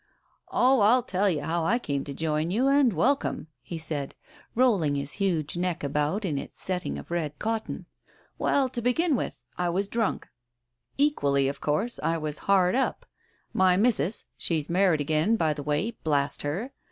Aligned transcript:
"Oh, 0.51 0.79
I'll 0.79 1.03
tell 1.03 1.29
you 1.29 1.41
how 1.41 1.63
I 1.63 1.77
came 1.77 2.03
to 2.05 2.13
join 2.15 2.49
you 2.49 2.65
and 2.67 2.91
wel 2.91 3.15
come!" 3.15 3.45
he 3.61 3.77
said, 3.77 4.15
rolling 4.55 4.95
his 4.95 5.11
huge 5.21 5.55
neck 5.57 5.83
about 5.83 6.25
in 6.25 6.39
its 6.39 6.59
setting 6.59 6.97
of 6.97 7.11
red 7.11 7.37
cotton. 7.37 7.85
"Well, 8.39 8.67
to 8.69 8.81
begin 8.81 9.15
with, 9.15 9.39
I 9.59 9.69
was 9.69 9.87
drunk. 9.87 10.27
Digitized 10.27 10.97
by 10.97 10.97
Google 10.97 10.97
THE 10.97 11.11
COACH 11.11 11.21
145 11.21 11.21
Equally, 11.21 11.47
of 11.49 11.61
course, 11.61 11.99
I 12.01 12.17
was 12.17 12.47
hard 12.49 12.73
up. 12.75 13.05
My 13.53 13.77
missus— 13.77 14.25
she's 14.39 14.69
married 14.71 15.01
again, 15.01 15.35
by 15.35 15.53
the 15.53 15.61
way, 15.61 15.91
blast 15.91 16.41
her 16.41 16.71